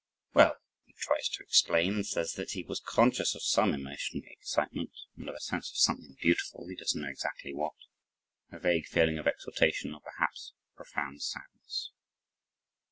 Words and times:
Well 0.33 0.57
he 0.87 0.93
tries 0.93 1.29
to 1.29 1.43
explain 1.43 1.93
and 1.93 2.07
says 2.07 2.33
that 2.33 2.53
he 2.53 2.63
was 2.63 2.79
conscious 2.79 3.35
of 3.35 3.43
some 3.43 3.71
emotional 3.71 4.23
excitement 4.25 4.89
and 5.15 5.29
of 5.29 5.35
a 5.35 5.39
sense 5.39 5.69
of 5.69 5.77
something 5.77 6.17
beautiful, 6.19 6.67
he 6.67 6.75
doesn't 6.75 6.99
know 6.99 7.07
exactly 7.07 7.53
what 7.53 7.73
a 8.51 8.57
vague 8.57 8.87
feeling 8.87 9.19
of 9.19 9.27
exaltation 9.27 9.93
or 9.93 9.99
perhaps 10.01 10.53
of 10.71 10.75
profound 10.75 11.21
sadness. 11.21 11.91